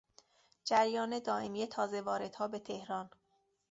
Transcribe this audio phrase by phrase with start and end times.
[0.63, 3.09] جریان دایمی تازهواردها به تهران